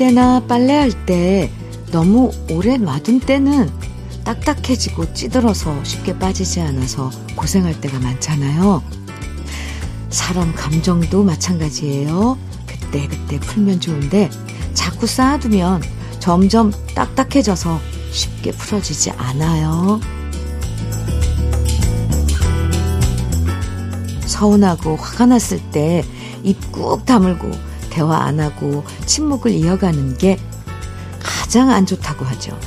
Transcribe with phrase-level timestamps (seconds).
[0.00, 1.50] 때나 빨래할 때
[1.92, 3.68] 너무 오래 놔둔 때는
[4.24, 8.82] 딱딱해지고 찌들어서 쉽게 빠지지 않아서 고생할 때가 많잖아요.
[10.08, 12.38] 사람 감정도 마찬가지예요.
[12.66, 14.30] 그때 그때 풀면 좋은데
[14.72, 15.82] 자꾸 쌓아두면
[16.18, 17.78] 점점 딱딱해져서
[18.10, 20.00] 쉽게 풀어지지 않아요.
[24.24, 26.02] 서운하고 화가 났을 때
[26.42, 27.50] 입 꾹 다물고
[27.90, 30.38] 대화 안 하고 침묵을 이어가는 게
[31.22, 32.58] 가장 안 좋다고 하죠.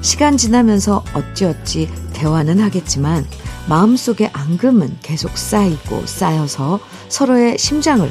[0.00, 3.26] 시간 지나면서 어찌어찌 대화는 하겠지만
[3.68, 8.08] 마음속에 앙금은 계속 쌓이고 쌓여서 서로의 심장을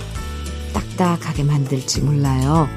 [0.73, 2.67] 딱딱하게 만들지 몰라요.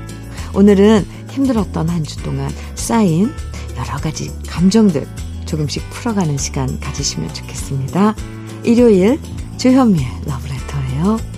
[0.55, 3.33] 오늘은 힘들었던 한 주 동안 쌓인
[3.77, 5.07] 여러 가지 감정들
[5.47, 8.15] 조금씩 풀어가는 시간 가지시면 좋겠습니다.
[8.65, 9.21] 일요일
[9.59, 11.36] 주현미의 러브레터예요.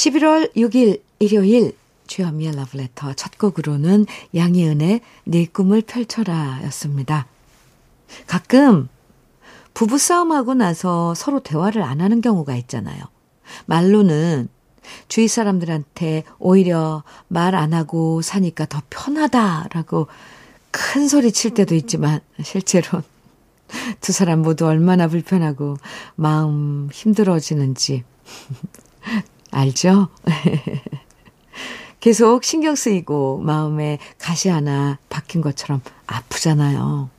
[0.00, 7.26] 11월 6일 일요일 주현미의 러브레터 첫 곡으로는 양희은의 네 꿈을 펼쳐라 였습니다.
[8.26, 8.88] 가끔
[9.74, 13.02] 부부싸움하고 나서 서로 대화를 안 하는 경우가 있잖아요.
[13.66, 14.48] 말로는
[15.08, 20.06] 주위 사람들한테 오히려 말 안 하고 사니까 더 편하다라고
[20.70, 23.02] 큰 소리 칠 때도 있지만 실제로
[24.00, 25.76] 두 사람 모두 얼마나 불편하고
[26.16, 28.04] 마음 힘들어지는지
[29.50, 30.08] 알죠?
[32.00, 37.10] 계속 신경 쓰이고 마음에 가시 하나 박힌 것처럼 아프잖아요.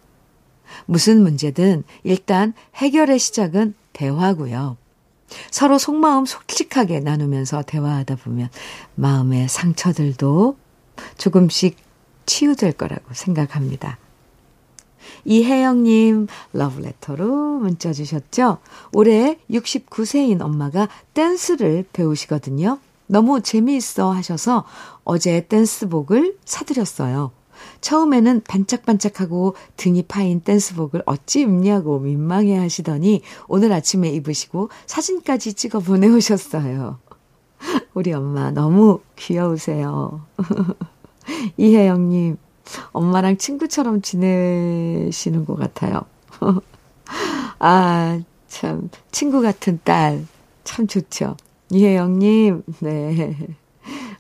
[0.86, 4.78] 무슨 문제든 일단 해결의 시작은 대화고요.
[5.50, 8.50] 서로 속마음 솔직하게 나누면서 대화하다 보면
[8.96, 10.58] 마음의 상처들도
[11.18, 11.78] 조금씩
[12.25, 13.97] 치유될 거라고 생각합니다.
[15.25, 18.57] 이혜영님 러브레터로 문자 주셨죠?
[18.94, 22.79] 올해 69세인 엄마가 댄스를 배우시거든요.
[23.07, 24.66] 너무 재미있어 하셔서
[25.03, 27.31] 어제 댄스복을 사드렸어요.
[27.81, 36.99] 처음에는 반짝반짝하고 등이 파인 댄스복을 어찌 입냐고 민망해 하시더니 오늘 아침에 입으시고 사진까지 찍어 보내오셨어요.
[37.93, 40.25] 우리 엄마 너무 귀여우세요.
[41.57, 42.38] 이혜영님,
[42.91, 46.01] 엄마랑 친구처럼 지내시는 것 같아요.
[47.59, 50.25] 아, 참, 친구 같은 딸,
[50.63, 51.38] 참 좋죠.
[51.69, 53.38] 이혜영님, 네.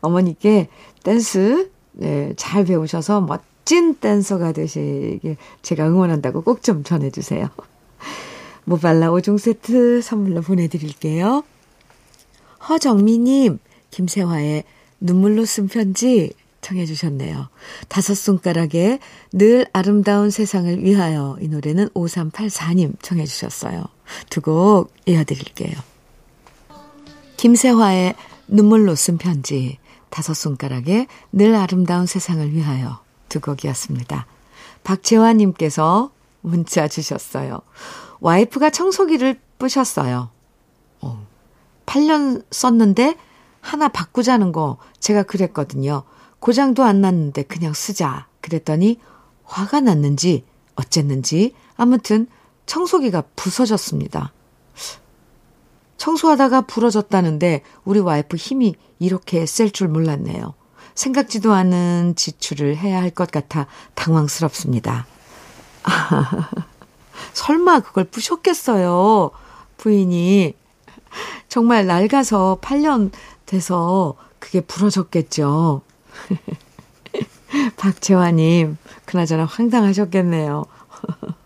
[0.01, 0.69] 어머니께
[1.03, 7.49] 댄스, 네, 잘 배우셔서 멋진 댄서가 되시길 제가 응원한다고 꼭 좀 전해주세요.
[8.65, 11.43] 모발라 5종 세트 선물로 보내드릴게요.
[12.69, 13.59] 허정미님,
[13.89, 14.63] 김세화의
[14.99, 16.31] 눈물로 쓴 편지
[16.61, 17.49] 청해 주셨네요.
[17.87, 18.99] 다섯 손가락에
[19.31, 23.85] 늘 아름다운 세상을 위하여 이 노래는 5384님 청해 주셨어요.
[24.29, 25.75] 두 곡 이어드릴게요.
[27.37, 28.15] 김세화의
[28.47, 29.79] 눈물로 쓴 편지,
[30.09, 34.27] 다섯 손가락에 늘 아름다운 세상을 위하여 두 곡이었습니다.
[34.83, 36.11] 박재환님께서
[36.41, 37.61] 문자 주셨어요.
[38.19, 40.29] 와이프가 청소기를 뿌셨어요.
[41.01, 41.27] 어,
[41.85, 43.15] 8년 썼는데
[43.61, 46.03] 하나 바꾸자는 거 제가 그랬거든요.
[46.41, 48.27] 고장도 안 났는데 그냥 쓰자.
[48.41, 48.99] 그랬더니
[49.45, 50.43] 화가 났는지
[50.75, 52.27] 어쨌는지 아무튼
[52.65, 54.33] 청소기가 부서졌습니다.
[55.97, 60.55] 청소하다가 부러졌다는데 우리 와이프 힘이 이렇게 셀 줄 몰랐네요.
[60.95, 65.05] 생각지도 않은 지출을 해야 할 것 같아 당황스럽습니다.
[65.83, 66.49] 아,
[67.33, 69.29] 설마 그걸 부셨겠어요.
[69.77, 70.55] 부인이.
[71.49, 73.11] 정말 낡아서 8년
[73.45, 75.81] 돼서 그게 부러졌겠죠.
[77.77, 80.65] 박채화님, 그나저나 황당하셨겠네요.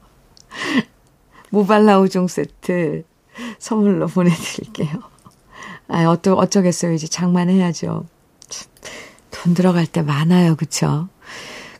[1.49, 3.03] 모발라 5종 세트
[3.59, 4.89] 선물로 보내드릴게요.
[5.87, 6.93] 아, 어떠, 어쩌겠어요.
[6.93, 8.05] 이제 장만해야죠.
[9.31, 10.55] 돈 들어갈 때 많아요.
[10.55, 11.07] 그쵸?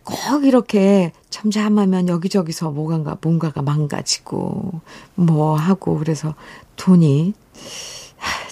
[0.04, 4.82] 꼭 이렇게 잠잠하면 여기저기서 뭐가, 뭔가가 망가지고,
[5.16, 6.36] 뭐 하고, 그래서
[6.76, 7.34] 돈이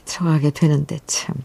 [0.06, 1.36] 들어가게 되는데 참.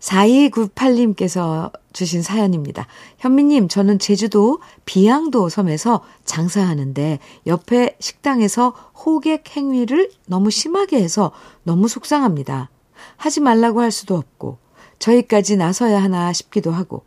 [0.00, 2.86] 4298님께서 주신 사연입니다.
[3.18, 8.70] 현미님, 저는 제주도 비양도 섬에서 장사하는데 옆에 식당에서
[9.04, 11.32] 호객 행위를 너무 심하게 해서
[11.62, 12.70] 너무 속상합니다.
[13.16, 14.58] 하지 말라고 할 수도 없고,
[14.98, 17.04] 저희까지 나서야 하나 싶기도 하고,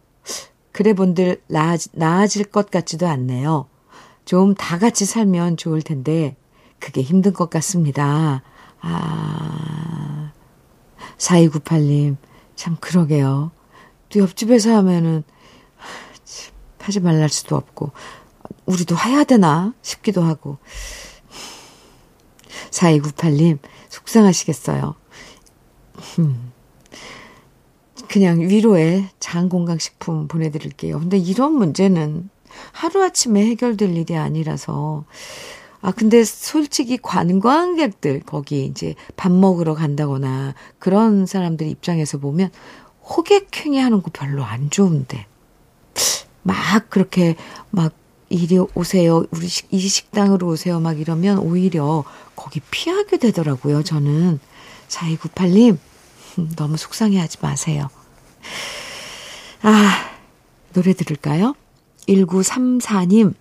[0.71, 3.67] 그래 본들 나아, 나아질 것 같지도 않네요.
[4.25, 6.35] 좀 다 같이 살면 좋을 텐데,
[6.79, 8.43] 그게 힘든 것 같습니다.
[8.81, 10.31] 아,
[11.17, 12.15] 4298님,
[12.59, 13.51] 참 그러게요.
[14.09, 15.23] 또 옆집에서 하면은
[16.77, 17.91] 하지 말랄 수도 없고
[18.65, 20.57] 우리도 해야 되나 싶기도 하고
[22.71, 24.93] 4298님 속상하시겠어요.
[26.19, 26.51] 음.
[28.09, 30.99] 그냥 위로의 장건강식품 보내드릴게요.
[30.99, 32.29] 근데 이런 문제는
[32.73, 35.05] 하루아침에 해결될 일이 아니라서.
[35.81, 42.51] 아, 근데 솔직히 관광객들, 거기 이제 밥 먹으러 간다거나 그런 사람들 입장에서 보면
[43.03, 45.25] 호객행위 하는 거 별로 안 좋은데.
[46.43, 47.35] 막 그렇게
[47.69, 47.93] 막
[48.29, 49.25] 이리 오세요.
[49.31, 50.79] 우리 식, 이 식당으로 오세요.
[50.79, 52.03] 막 이러면 오히려
[52.35, 53.83] 거기 피하게 되더라고요.
[53.83, 54.39] 저는
[54.87, 55.77] 4298님
[56.55, 57.89] 너무 속상해 하지 마세요.
[59.61, 60.11] 아,
[60.73, 61.55] 노래 들을까요?
[62.07, 63.33] 1934님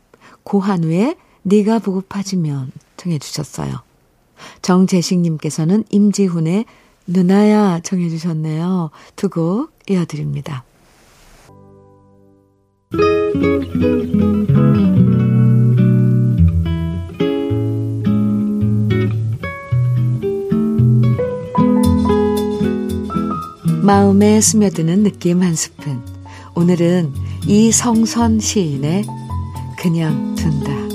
[0.43, 1.17] 고한우의
[1.49, 3.81] 네가 보고파지면 청해 주셨어요.
[4.63, 6.67] 정재식님께서는 임지훈의
[7.07, 8.91] 누나야 청해 주셨네요.
[9.17, 10.65] 두 곡 이어드립니다.
[23.83, 26.03] 마음에 스며드는 느낌 한 스푼.
[26.55, 27.15] 오늘은
[27.47, 29.05] 이성선 시인의
[29.79, 30.88] 그냥 둔다입니다.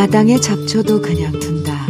[0.00, 1.86] 마당에 잡초도 그냥 둔다.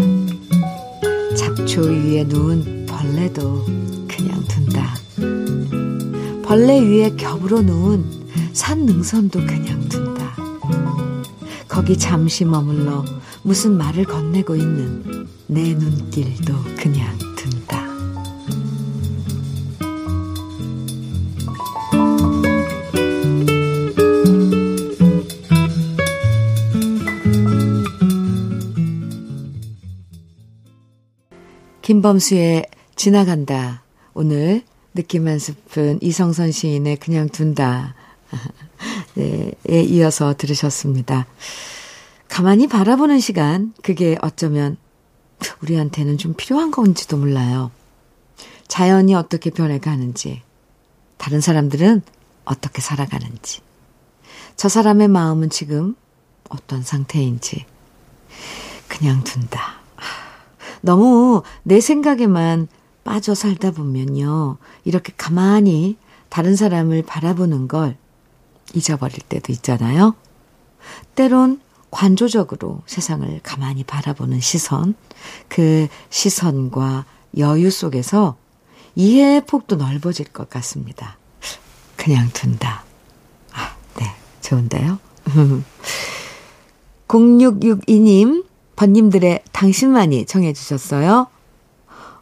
[1.36, 3.64] 잡초 위에 누운 벌레도
[4.08, 4.96] 그냥 둔다.
[6.42, 8.04] 벌레 위에 겹으로 누운
[8.52, 10.34] 산 능선도 그냥 둔다.
[11.68, 13.04] 거기 잠시 머물러
[13.44, 17.16] 무슨 말을 건네고 있는 내 눈길도 그냥
[31.90, 33.82] 김범수의 지나간다.
[34.14, 34.62] 오늘
[34.94, 37.96] 느낌 한 스푼 이성선 시인의 그냥 둔다.
[39.14, 41.26] 네, 에 이어서 들으셨습니다.
[42.28, 44.76] 가만히 바라보는 시간, 그게 어쩌면
[45.62, 47.72] 우리한테는 좀 필요한 건지도 몰라요.
[48.68, 50.42] 자연이 어떻게 변해가는지,
[51.16, 52.02] 다른 사람들은
[52.44, 53.62] 어떻게 살아가는지,
[54.54, 55.96] 저 사람의 마음은 지금
[56.50, 57.66] 어떤 상태인지,
[58.86, 59.79] 그냥 둔다.
[60.80, 62.68] 너무 내 생각에만
[63.04, 64.58] 빠져 살다 보면요.
[64.84, 65.96] 이렇게 가만히
[66.28, 67.96] 다른 사람을 바라보는 걸
[68.74, 70.14] 잊어버릴 때도 있잖아요.
[71.14, 71.60] 때론
[71.90, 74.94] 관조적으로 세상을 가만히 바라보는 시선,
[75.48, 77.04] 그 시선과
[77.38, 78.36] 여유 속에서
[78.94, 81.18] 이해의 폭도 넓어질 것 같습니다.
[81.96, 82.84] 그냥 둔다.
[83.52, 84.06] 아, 네.
[84.40, 84.98] 좋은데요?
[87.08, 88.44] 0662님,
[88.80, 91.26] 번님들의 당신만이 정해주셨어요.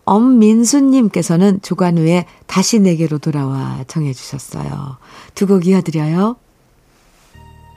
[0.05, 4.96] 엄민수님께서는 조관우의 다시 내게로 돌아와 정해주셨어요.
[5.37, 6.34] 두 곡 이어드려요.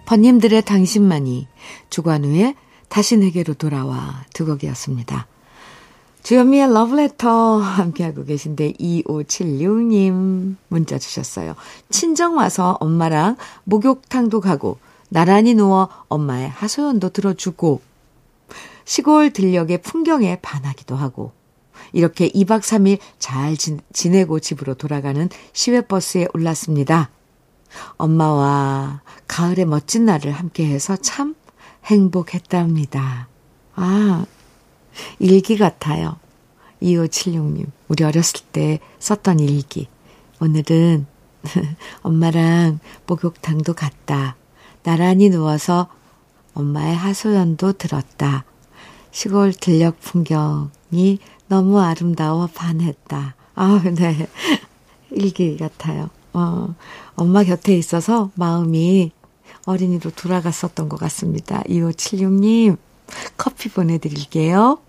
[0.07, 1.47] 번님들의 당신만이
[1.91, 2.55] 조관우의
[2.89, 5.27] 다시 내게로 돌아와 두 곡이었습니다.
[6.23, 11.53] 주현미의 러브레터 함께하고 계신데 2576님 문자 주셨어요.
[11.91, 17.90] 친정 와서 엄마랑 목욕탕도 가고 나란히 누워 엄마의 하소연도 들어주고
[18.85, 21.31] 시골 들녘의 풍경에 반하기도 하고
[21.93, 23.55] 이렇게 2박 3일 잘
[23.93, 27.09] 지내고 집으로 돌아가는 시외버스에 올랐습니다.
[27.97, 31.35] 엄마와 가을의 멋진 날을 함께해서 참
[31.85, 33.27] 행복했답니다.
[33.75, 34.25] 아,
[35.19, 36.17] 일기 같아요.
[36.81, 39.87] 2576님, 우리 어렸을 때 썼던 일기.
[40.39, 41.05] 오늘은
[42.01, 44.35] 엄마랑 목욕탕도 갔다.
[44.83, 45.87] 나란히 누워서
[46.53, 48.45] 엄마의 하소연도 들었다.
[49.11, 53.35] 시골 들녘 풍경이 너무 아름다워 반했다.
[53.55, 54.27] 아, 네.
[55.11, 56.09] 일기 같아요.
[56.33, 56.73] 어,
[57.15, 59.11] 엄마 곁에 있어서 마음이
[59.65, 61.61] 어린이로 돌아갔었던 것 같습니다.
[61.63, 62.77] 2576님,
[63.37, 64.79] 커피 보내드릴게요.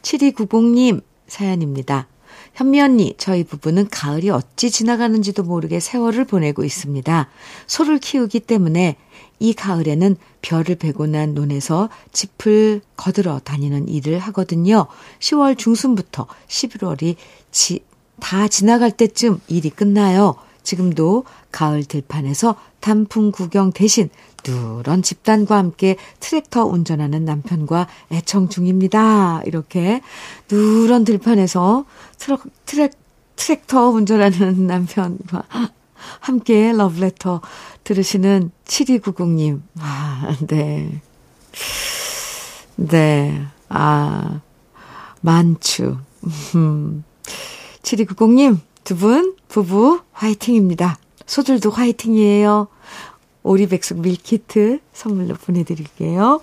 [0.00, 2.08] 7290님, 사연입니다.
[2.54, 7.28] 현미 언니, 저희 부부는 가을이 어찌 지나가는지도 모르게 세월을 보내고 있습니다.
[7.66, 8.96] 소를 키우기 때문에
[9.38, 14.86] 이 가을에는 별을 베고 난 논에서 짚을 거들어 다니는 일을 하거든요.
[15.18, 17.16] 10월 중순부터 11월이
[17.50, 17.84] 지,
[18.20, 20.36] 다 지나갈 때쯤 일이 끝나요.
[20.62, 24.10] 지금도 가을 들판에서 단풍 구경 대신
[24.46, 29.42] 누런 집단과 함께 트랙터 운전하는 남편과 애청 중입니다.
[29.44, 30.00] 이렇게
[30.50, 31.84] 누런 들판에서
[32.18, 32.92] 트럭, 트랙,
[33.36, 35.44] 트랙터 운전하는 남편과
[36.20, 37.40] 함께 러브레터
[37.84, 39.62] 들으시는 7290님.
[39.78, 41.00] 아, 네.
[42.76, 43.46] 네.
[43.68, 44.40] 아,
[45.20, 45.98] 만추.
[47.82, 50.98] 7290님, 두 분, 부부, 화이팅입니다.
[51.26, 52.68] 소들도 화이팅이에요.
[53.42, 56.40] 오리백숙 밀키트 선물로 보내드릴게요.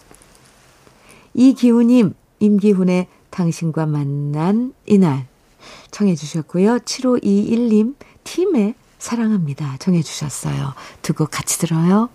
[1.34, 5.28] 이기훈님, 임기훈의 당신과 만난 이날
[5.92, 6.80] 청해 주셨고요.
[6.80, 9.78] 7521님, 팀의 사랑합니다.
[9.80, 10.74] 정해 주셨어요.
[11.02, 12.10] 두 곡 같이 들어요.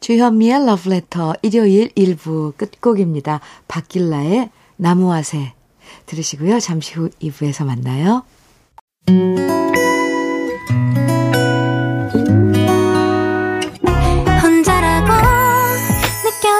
[0.00, 3.40] 주현미의 러브레터 일요일 1부 끝곡입니다.
[3.68, 5.52] 박길라의 나무와새
[6.06, 6.58] 들으시고요.
[6.60, 8.24] 잠시 후 2부에서 만나요.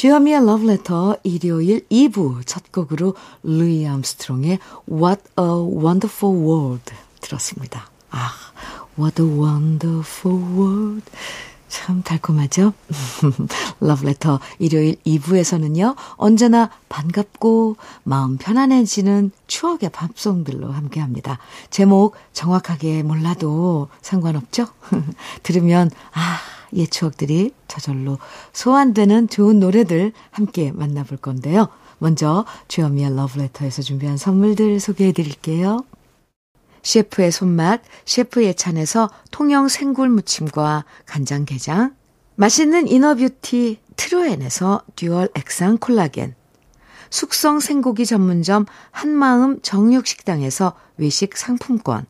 [0.00, 4.58] 주현미의 러브레터 일요일 2부 첫 곡으로 루이 암스트롱의
[4.90, 7.90] What a Wonderful World 들었습니다.
[8.10, 8.30] 아,
[8.98, 11.04] What a Wonderful World.
[11.68, 12.72] 참 달콤하죠?
[13.80, 21.38] 러브레터 일요일 2부에서는요, 언제나 반갑고 마음 편안해지는 추억의 밥송들로 함께 합니다.
[21.68, 24.66] 제목 정확하게 몰라도 상관없죠?
[25.42, 26.38] 들으면, 아,
[26.74, 28.18] 옛 추억들이 저절로
[28.52, 31.68] 소환되는 좋은 노래들 함께 만나볼 건데요.
[31.98, 35.84] 먼저 주현미의 러브레터에서 준비한 선물들 소개해 드릴게요.
[36.82, 41.94] 셰프의 손맛, 셰프 예찬에서 통영 생굴 무침과 간장게장,
[42.36, 46.34] 맛있는 inner beauty 트루엔에서 dual 액상 콜라겐,
[47.10, 52.06] 숙성 생고기 전문점 한마음 정육식당에서 외식 상품권,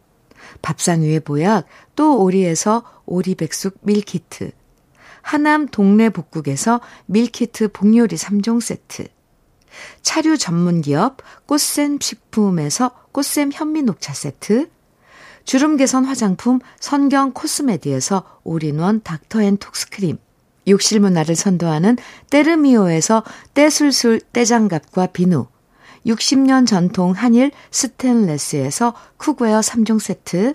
[0.62, 4.52] 밥상 위의 보약 또 오리에서 오리백숙 밀키트,
[5.20, 9.08] 하남 동네 복국에서 밀키트 복요리 3종 세트,
[10.00, 14.70] 차류 전문 기업 꽃샘 식품에서 꽃샘 현미 녹차 세트,
[15.44, 20.18] 주름 개선 화장품 선경 코스메디에서 올인원 닥터 앤 톡스크림,
[20.68, 21.96] 욕실 문화를 선도하는
[22.30, 23.24] 때르미오에서
[23.54, 25.46] 때술술 때장갑과 비누,
[26.06, 30.54] 60년 전통 한일 스텐레스에서 cookware 3종 세트,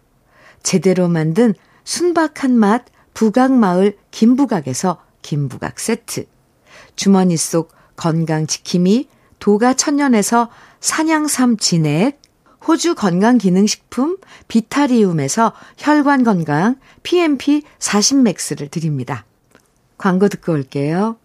[0.63, 1.53] 제대로 만든
[1.83, 6.25] 순박한 맛 부각마을 김부각에서 김부각 세트,
[6.95, 9.07] 주머니 속 건강지킴이
[9.39, 10.49] 도가천년에서
[10.79, 12.21] 산양삼 진액,
[12.67, 19.25] 호주 건강기능식품 비타리움에서 혈관건강 PMP 40맥스를 드립니다.
[19.97, 21.17] 광고 듣고 올게요.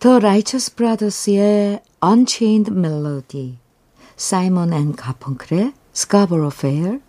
[0.00, 3.58] The Righteous Brothers의 Unchained Melody,
[4.16, 7.00] 사이먼 앤 가펑클의 Scarborough Fair,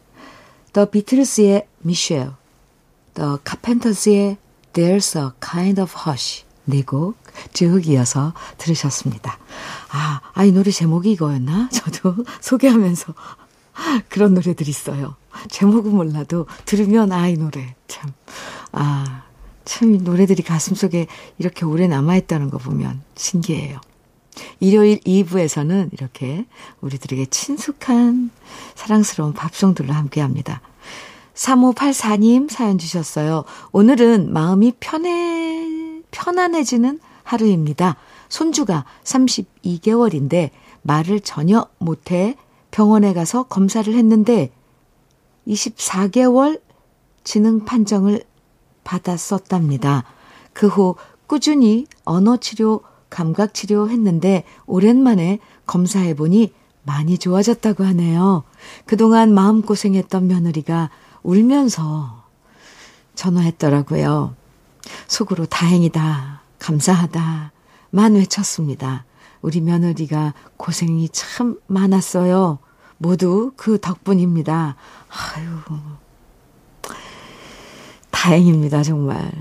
[0.74, 2.34] The Beatles의 Michelle,
[3.16, 4.38] The Carpenters의
[4.74, 7.16] There's a Kind of Hush 네 곡
[7.54, 9.38] 쭉 이어서 들으셨습니다.
[9.92, 11.70] 아, 아, 이 노래 제목이 이거였나?
[11.74, 13.14] 저도 소개하면서
[14.10, 15.16] 그런 노래들이 있어요.
[15.50, 18.12] 제목은 몰라도 들으면 아, 이 노래 참,
[18.72, 19.24] 아,
[19.66, 21.08] 참 노래들이 가슴속에
[21.38, 23.80] 이렇게 오래 남아있다는 거 보면 신기해요.
[24.60, 26.46] 일요일 2부에서는 이렇게
[26.82, 28.32] 우리들에게 친숙한
[28.76, 30.62] 사랑스러운 밥송들로 함께 합니다.
[31.34, 33.46] 3584님 사연 주셨어요.
[33.72, 37.96] 오늘은 마음이 편해, 편안해지는 하루입니다.
[38.28, 40.50] 손주가 32개월인데
[40.82, 42.36] 말을 전혀 못해
[42.72, 44.52] 병원에 가서 검사를 했는데
[45.48, 46.62] 24개월
[47.24, 48.24] 지능 판정을
[48.84, 50.04] 받았었답니다.
[50.54, 50.96] 그 후
[51.28, 58.44] 꾸준히 언어 치료, 감각 치료 했는데 오랜만에 검사해 보니 많이 좋아졌다고 하네요.
[58.86, 60.90] 그동안 마음고생했던 며느리가
[61.24, 62.24] 울면서
[63.16, 64.36] 전화했더라고요.
[65.08, 67.52] 속으로 다행이다, 감사하다,
[67.92, 69.06] 만 외쳤습니다.
[69.42, 72.60] 우리 며느리가 고생이 참 많았어요.
[72.98, 74.76] 모두 그 덕분입니다.
[75.10, 75.50] 아유,
[78.10, 79.32] 다행입니다, 정말.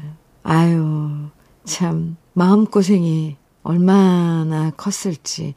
[0.42, 1.28] 아유,
[1.64, 3.37] 참, 마음고생이
[3.68, 5.54] 얼마나 컸을지.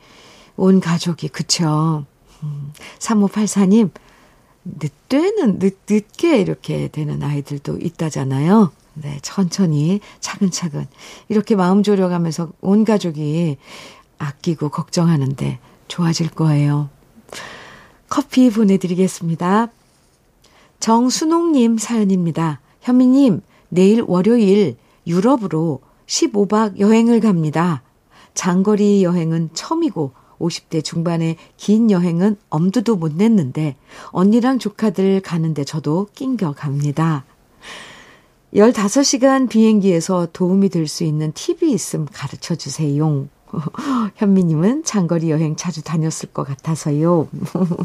[0.57, 2.05] 온 가족이, 그쵸.
[2.43, 3.89] 음, 3584님,
[4.65, 8.73] 늦되는, 늦, 늦게 이렇게 되는 아이들도 있다잖아요.
[8.95, 10.87] 네, 천천히, 차근차근.
[11.29, 13.55] 이렇게 마음 졸여가면서 온 가족이
[14.17, 16.89] 아끼고 걱정하는데 좋아질 거예요.
[18.09, 19.69] 커피 보내드리겠습니다.
[20.81, 22.59] 정순옥님 사연입니다.
[22.81, 23.39] 현미님,
[23.69, 24.75] 내일 월요일
[25.07, 27.83] 유럽으로 15박 여행을 갑니다.
[28.33, 33.75] 장거리 여행은 처음이고 50대 중반의 긴 여행은 엄두도 못 냈는데
[34.07, 37.25] 언니랑 조카들 가는데 저도 낑겨 갑니다.
[38.53, 43.27] 15시간 비행기에서 도움이 될 수 있는 팁이 있음 가르쳐 주세요.
[44.15, 47.27] 현미님은 장거리 여행 자주 다녔을 것 같아서요.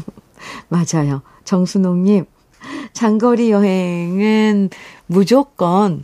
[0.69, 1.21] 맞아요.
[1.45, 2.25] 정순옥님,
[2.93, 4.69] 장거리 여행은
[5.07, 6.03] 무조건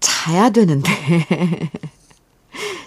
[0.00, 0.90] 자야 되는데.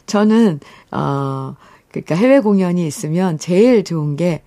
[0.05, 0.59] 저는,
[0.91, 1.55] 어,
[1.89, 4.41] 그러니까 해외 공연이 있으면 제일 좋은 게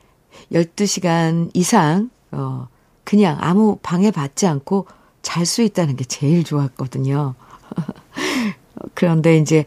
[0.52, 2.68] 12시간 이상, 어,
[3.04, 4.86] 그냥 아무 방해 받지 않고
[5.22, 7.34] 잘 수 있다는 게 제일 좋았거든요.
[8.94, 9.64] 그런데 이제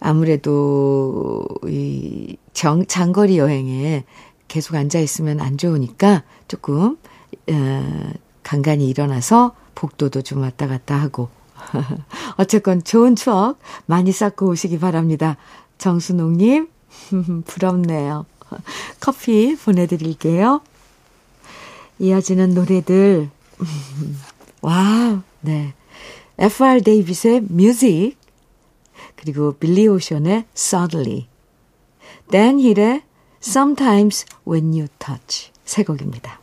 [0.00, 4.04] 아무래도 이 정, 장거리 여행에
[4.48, 6.98] 계속 앉아 있으면 안 좋으니까 조금,
[7.50, 11.28] 어, 간간히 일어나서 복도도 좀 왔다 갔다 하고.
[12.36, 15.36] 어쨌건 좋은 추억 많이 쌓고 오시기 바랍니다.
[15.78, 16.68] 정순옥님,
[17.46, 18.26] 부럽네요.
[19.00, 20.60] 커피 보내드릴게요.
[21.98, 23.30] 이어지는 노래들,
[24.60, 25.74] wow, 네.
[26.38, 26.82] F.R.
[26.82, 28.16] 데이빗의 Music,
[29.16, 31.28] 그리고 빌리 오션의 Suddenly,
[32.30, 33.02] 댄 힐의
[33.42, 36.41] Sometimes When You Touch 세 곡입니다.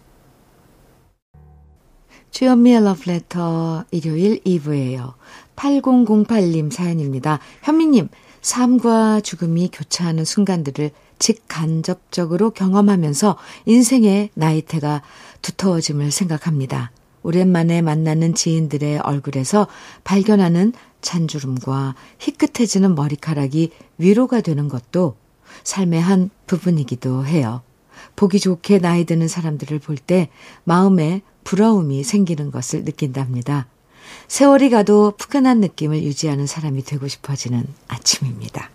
[2.31, 5.13] 주연미의 러브레터 일요일 2부예요.
[5.55, 7.39] 8008님 사연입니다.
[7.63, 8.09] 현미님,
[8.41, 15.01] 삶과 죽음이 교차하는 순간들을 직간접적으로 경험하면서 인생의 나이테가
[15.41, 16.91] 두터워짐을 생각합니다.
[17.23, 19.67] 오랜만에 만나는 지인들의 얼굴에서
[20.05, 25.17] 발견하는 잔주름과 희끗해지는 머리카락이 위로가 되는 것도
[25.63, 27.61] 삶의 한 부분이기도 해요.
[28.19, 30.29] 보기 좋게 나이 드는 사람들을 볼 때
[30.65, 33.67] 마음에 부러움이 생기는 것을 느낀답니다.
[34.27, 38.69] 세월이 가도 푸근한 느낌을 유지하는 사람이 되고 싶어지는 아침입니다.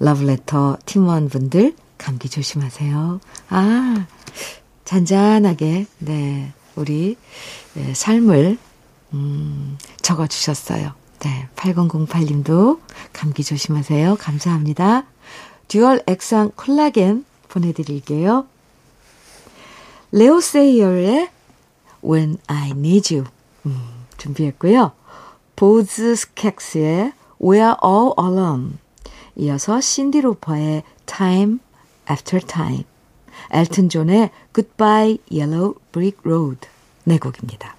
[0.00, 3.20] 러브레터 팀원분들 감기 조심하세요.
[3.48, 4.06] 아,
[4.84, 7.16] 잔잔하게, 네, 우리
[7.72, 8.58] 네, 삶을,
[9.14, 10.92] 음, 적어주셨어요.
[11.20, 12.80] 네, 8008님도
[13.14, 14.16] 감기 조심하세요.
[14.16, 15.06] 감사합니다.
[15.68, 18.46] dual 액상 콜라겐 보내드릴게요.
[20.10, 21.28] 레오 세이어의
[22.02, 23.30] When I Need You
[23.66, 24.92] 음, 준비했고요.
[25.54, 28.78] 보즈 스캑스의 We're All Alone
[29.36, 31.58] 이어서 신디 로퍼의 Time
[32.10, 32.84] After Time
[33.50, 36.66] 엘튼 존의 Goodbye Yellow Brick Road
[37.04, 37.76] 네 곡입니다.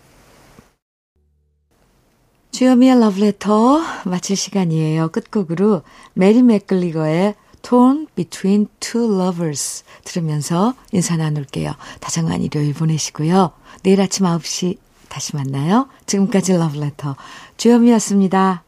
[2.52, 5.10] 주현미의 러브레터 마칠 시간이에요.
[5.10, 5.82] 끝곡으로
[6.14, 11.74] 메리 맥그리거의 Torn Between Two Lovers 들으면서 인사 나눌게요.
[12.00, 13.52] 다정한 일요일 보내시고요.
[13.84, 14.78] 내일 아침 9시
[15.10, 15.88] 다시 만나요.
[16.06, 17.16] 지금까지 러브레터
[17.58, 18.64] 주현미였습니다.